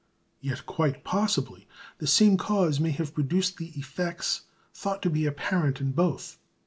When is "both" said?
5.91-6.39